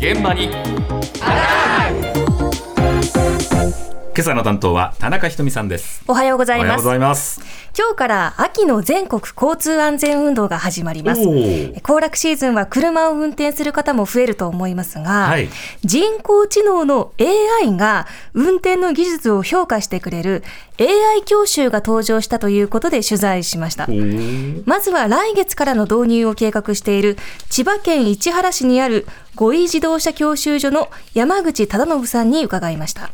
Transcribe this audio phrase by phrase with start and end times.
[0.00, 0.48] 現場に。
[4.20, 6.04] 今朝の担当は田中ひとみさんです。
[6.06, 6.66] おはようございます。
[6.66, 7.40] おはようございます。
[7.74, 11.22] 今日から秋の全国交通安全運動が始まります。
[11.22, 15.48] 行楽シーズンは車を運転する方も増えると思いますが、はい。
[15.84, 20.44] 人工知能の AI が運転の技術を評価してくれる
[20.78, 23.88] AI 教習が登場したということで取材しました。
[24.66, 27.16] まずは来月からの導入を計画している
[27.48, 33.10] 千葉県市原市にある五位自動車教習所の山口忠信さんに伺いました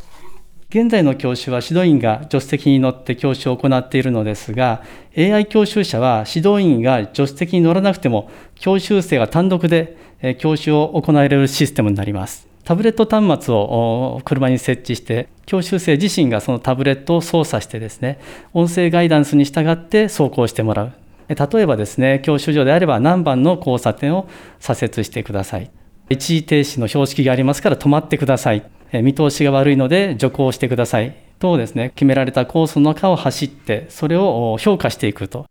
[0.68, 4.82] 現在の教習は指導員が助手席に乗って教習を行っているのですが、
[5.16, 9.96] AI 教習車は指導員が助手席に乗らなくても、教習生が単独で
[10.38, 12.48] 教習を行えるシステムになります。
[12.64, 18.18] タブレット端末を車に設置して、教習生自身がそのタブレットを操作してですね、
[18.52, 20.92] 音声ガイダンスに従って走行してもらう。
[21.28, 24.26] 例えばですね、教習所であれば何番の交差点を
[24.58, 25.70] 左折してください。
[26.10, 28.64] 一時停止の標識がありますから止まってください。
[28.92, 31.14] えー見通しが悪いので徐行してください。
[31.38, 35.46] とですね、決められたコースの中を走って、それをお評価していくと。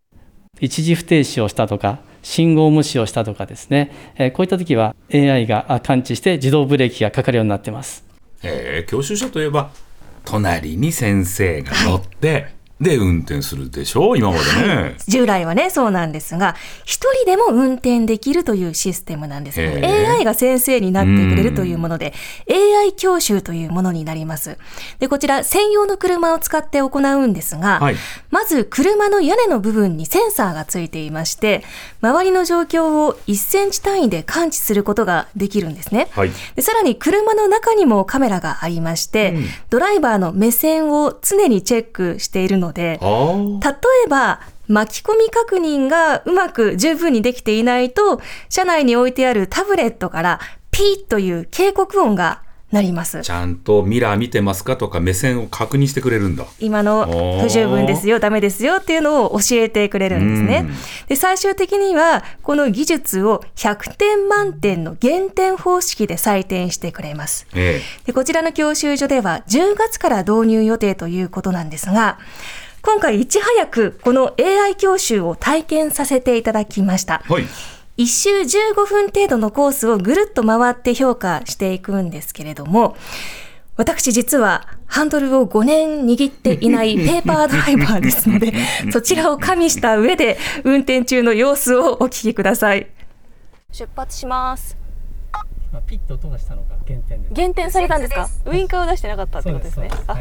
[0.60, 8.04] 一時不停止をしたとか、信号無視をしたとかですね、えーこういった時は AI があ感知して自動ブレーキがかかるようになってます。
[8.42, 9.70] えー教習所といえば
[10.24, 14.18] 隣に先生が乗って、で運転するでしょ？
[14.18, 19.62] 今までね、従来はね、そうなんですが、一人でも運転できるというシステムなんです。
[19.62, 20.18] へー。
[20.18, 22.14] AI が先生になってくれるというもので、
[22.50, 24.58] AI 教習というものになります。
[25.00, 27.96] で、こちら専用の車を使って行うんですが、はい。
[28.30, 31.64] まず車の屋根の部分にセンサーがついていまして、
[32.02, 36.10] 周りの状況を1センチ単位で感知することができるんですね。
[36.12, 36.32] はい。
[36.56, 39.46] でさらに車の中にもカメラがありまして、うん。
[39.70, 43.62] ドライバーの目線を常にチェックしているので、あー。
[43.64, 50.40] 例えば巻き込み確認がうまく十分にできていないと車内に置いてあるタブレットから
[50.72, 52.42] ピーという警告音が
[52.76, 53.22] 鳴ります。
[53.22, 56.46] ちゃんとミラー見てますかとか目線を確認してくれるんだ。
[56.60, 60.70] 今の不十分ですよダメですよっていうのを教えてくれるんですね。
[61.08, 67.48] で最終的にはこの技術を100点満点の減点方式で採点してくれます。
[67.56, 72.20] えでこちらの教習所では10月から導入予定ということなんですが、
[72.82, 77.24] 今回いち早くこの AI 教習を体験させていただきました。
[77.30, 77.34] え。
[77.34, 77.46] はい
[77.98, 78.30] 1周
[78.74, 82.98] 15分程度のコースをぐるっと回って評価していくんですけれども、
[83.78, 88.54] 私実はハンドルを5年握っていない ペーパードライバーですので、
[88.92, 92.88] そちらを加味した上で運転中の様子をお聞きください。
[93.72, 94.78] 出発します。
[95.88, 97.34] ピッと音がしたのが減点です。
[97.34, 98.30] 減点されたんですか？
[98.46, 99.90] ウインカーを出してなかったってことですね。
[100.08, 100.18] あ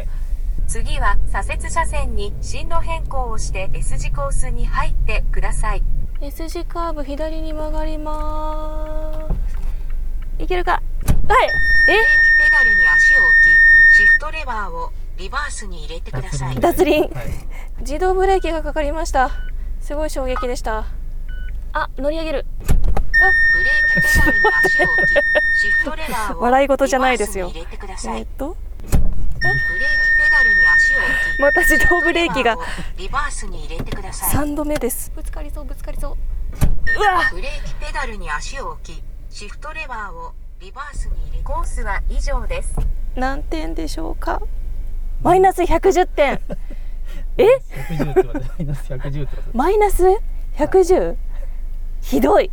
[0.67, 5.83] 次は左折車線に進路変更をして S 字コースに入ってください
[6.21, 9.29] S 字カーブ左に曲がりま
[10.39, 10.43] す。
[10.43, 10.73] いけるか？
[10.73, 10.83] はい。
[11.87, 12.07] ブレーキ
[12.45, 17.03] ペダルに足を置きシフトレバーをリバースに入れてくださいえ、脱輪。
[17.03, 17.11] はい
[17.81, 19.31] 自動ブレーキがかかりました。
[19.81, 20.87] すごい衝撃でした。
[21.73, 22.47] あ、乗り上げる。
[23.53, 25.15] ブレーキペダルに足を置き
[25.61, 28.57] シフトレバーを笑い事じゃないですよリバースに入れてくださいえっと、
[29.41, 29.94] ブレーキ
[31.41, 32.57] また自動ブレーキが
[32.97, 35.11] リバースに入れてください3度目です。
[35.15, 36.17] ぶつかりそう、ぶつかりそう。
[36.97, 42.77] うわブレーキペダルに足を置きシフトレバーをリバースに入れコースは以上です
[43.17, 44.41] 何点でしょうか？
[45.23, 46.41] マイナス110点。
[47.39, 47.45] え
[47.89, 50.05] ？110ってことでマイナス110ってことマイナス
[50.57, 51.17] ？110?
[52.03, 52.51] ひどい。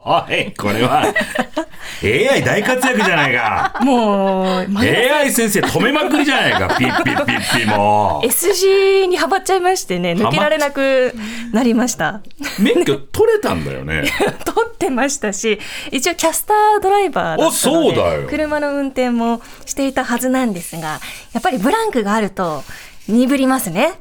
[0.00, 1.02] はいこれは
[2.02, 11.14] AI 大活躍じゃないかもう、AI 先生止めまくりじゃないかピッピッピッピも S 字にはまっちゃいましてね、抜けられなく
[11.52, 12.20] なりました。
[12.58, 14.04] 免許取れたんだよね
[14.44, 15.58] 撮ってましたし
[15.92, 21.00] 一応キャスタードライバーだったのでおそうだよ車の運転もしていたはずなんですが
[21.32, 22.62] やっぱりブランクがあると
[23.08, 23.92] 鈍りますね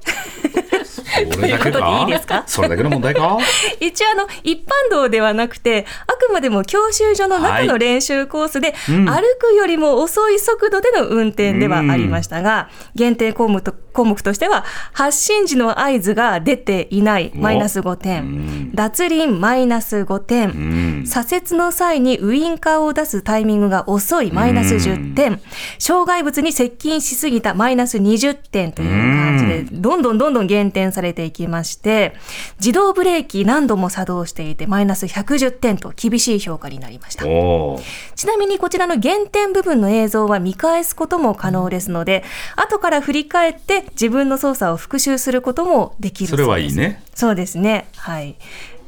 [1.25, 2.43] それだけといいいですか？
[2.45, 3.37] それだけの問題か？
[3.79, 9.05] 一応あの一般道ではなくてあくまでも教習所の中の練習コースで、うん。
[9.07, 14.63] 歩くよりも遅い速度での運転ではありましたが、限定項目と項目としては
[14.93, 18.71] 発進時の合図が出ていないマイナス5う点ん。
[18.75, 20.51] 脱輪マイナス5点、う
[21.01, 21.03] ん。
[21.07, 25.41] 左折の際にウインカーを出すタイミングが遅いマイナス10点、
[25.79, 32.13] 障害物に接近しすぎたマイナス20点という感じで、どんどんどんどん減点されていきまして、
[32.59, 37.23] 自動ブレーキ何度も作動していてマイナス110点と厳しい評価になりました。
[37.23, 42.23] ちなみにこちらの減点部分の映像は見返すことも可能ですので、
[42.55, 46.45] 後から振り返って自分の操作を復習することもできるそうです。
[46.45, 47.87] それはいいねそうですね。
[47.95, 48.35] はい。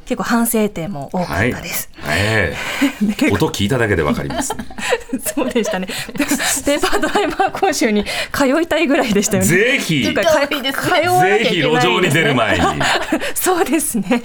[0.09, 1.88] 結構反省点も多かったです。
[2.09, 2.56] え
[3.21, 4.65] え音聞いただけでわかります、ね。
[5.23, 5.85] そうでしたね。
[5.85, 9.50] ペーパードライバー講習に通いたいぐらいでしたよね。
[9.50, 12.65] ぜひ、通わなきゃいひけない路上に出る前に。
[13.35, 14.23] そうですね。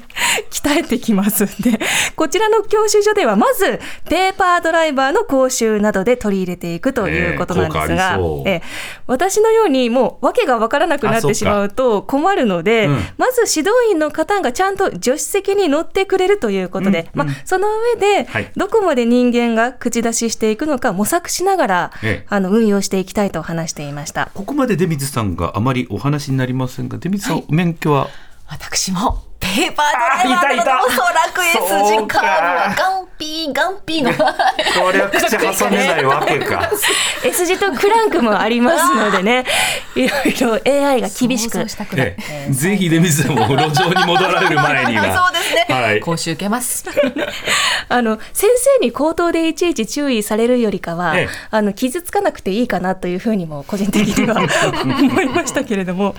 [0.51, 1.45] 鍛えてきます。
[1.63, 1.79] で、
[2.17, 3.79] こちらの教習所では、まず、
[4.09, 8.63] ペーパードライバーの講習などで取り入れていくということなんですが、ありそうええ
[9.07, 17.27] 私のようにもう訳がわからなくなってしまうと困るので、うんまず指導員の方がちゃんと助手席に乗ってくれるということで、うんうん。
[17.29, 22.27] まあ、その上ではい、どこまで人間が口出ししていくのか模索しながら、ええ。
[22.29, 24.31] あの、運用していきたいと話していました。
[24.35, 28.09] ここまで出水さんがあまりお話になりませんが、出水さん、免許は？
[28.47, 31.57] 私もペーパードライバーなのでおそらく S
[32.01, 36.71] 字カードはガンピーガンピーのこれは口挟めないわけか。
[37.25, 39.45] S 字とクランクもありますのでね、
[39.97, 41.59] いろいろ AI が厳しく。
[41.97, 42.53] ええ。
[42.53, 45.33] ぜひ出水さんも路上に戻られる前には。
[45.45, 46.01] そうですね、はい。
[46.01, 46.85] 講習受けます。
[47.89, 48.51] あの先
[48.81, 51.29] 生に口頭でいちいち注意されるよりかは、ええ。
[51.51, 54.37] あの傷つかなくていいかなというふうにも個人的には
[54.83, 56.15] 思いましたけれども、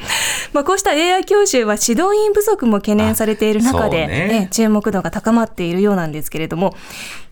[0.54, 4.40] まあ、こうした AI 教習は指導員不足も懸念されている中で、ね。
[4.46, 6.76] え注目度が高まっているようなんですけれども。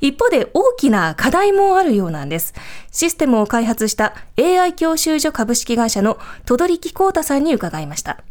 [0.04, 2.54] 一方で大きな課題もあるようなんです。
[2.92, 8.22] システムを開発した AI 教習所株式会社の戸取幸太さんに伺いました。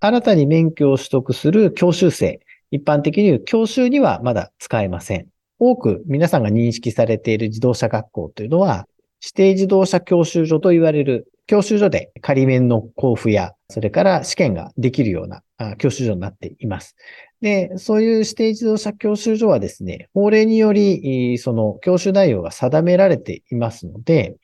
[0.00, 2.40] 新たに免許を取得する教習生、
[2.74, 5.28] 一般的に言う教習にはまだ使えません。
[5.60, 8.88] 多く皆さんが認識されている自動車学校というのは、
[9.22, 16.96] 指定自動車教習所と言われる教習所で仮免の交付や、それから試験ができるような教習所になっています。
[17.40, 24.34] で、そういう指定自動車教習所はですね、法令により、その教習内容が定められていますので、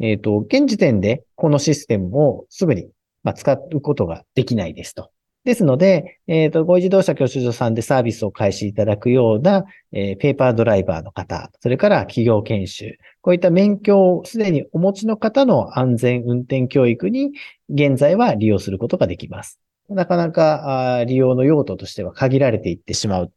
[0.00, 2.88] えっ、と、現時点でこのシステムをすぐに、
[3.36, 5.10] 使うことができないですと。
[5.46, 17.30] ですので、えっ、と、ご自動車教習所さんでサービスを開始いただくような、えーペーパードライバーの方、それから企業研修、こういった免許をすでにお持ちの方の安全運転教育に、
[17.70, 19.60] 現在は利用することができます。
[19.88, 23.32] なかなかあ利用の用途としては限られていってしまう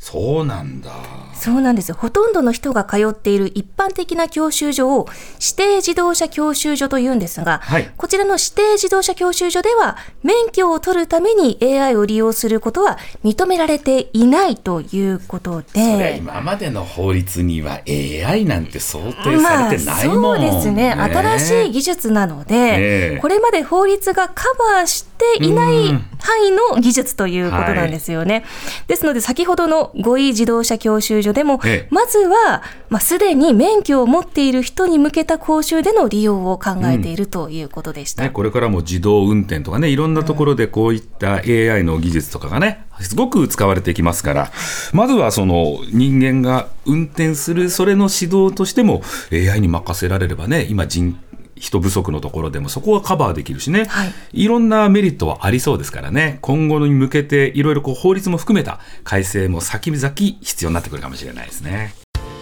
[0.00, 0.90] そうなんだ。
[1.34, 1.94] そうなんですよ。
[1.98, 16.16] ほとんどの人が通っている一般的な教習所を指定自動車教習所と言うんですが、はいこちらの指定自動車教習所では免許を取るために AI を利用することは認められていないということそれで。
[16.16, 20.22] 今までの法律には AI なんて想定されてないもん。
[20.22, 24.44] まあ、そうですね新しい技術なので、ええこれまで法律がカ
[24.74, 28.44] バーしていないうん範囲の技術ということなんですよね。
[28.86, 38.22] ですので先ほどの5位自動車教習所でも、ええまずは、まあ、すでに免許を持っている人に向けた講習での利用を考えているということでした。
[38.22, 44.52] ね、これからも自動運転とかねいろんなところでこういった AI の技術とかがねすごく使われていきますから
[44.92, 49.02] まずはその人間が運転するそれの指導としても
[49.32, 51.18] AI に任せられればね今人
[51.60, 54.12] 人不足のところでもそこはカバーできるしね、はい。
[54.32, 56.38] いろんなメリットはありそうですからね。
[56.40, 61.94] 今後に向けていろいろこう法律も含めた改正も先々必要になってくるかもしれないですね。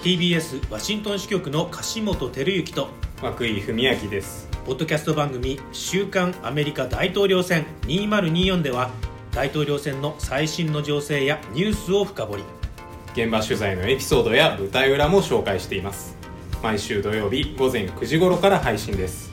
[0.02, 2.88] TBS ワシントン支局の樫本照之と
[3.22, 4.48] 涌井文明です。
[4.64, 8.90] ポッドキャスト番組「週刊アメリカ大統領選2024」では
[9.32, 12.42] 大統領選の最新の情勢やニュースを深掘り。
[13.14, 16.17] 現場取材のエピソードや舞台裏も紹介しています
[16.62, 19.27] 毎週土曜日午前9時頃から配信です。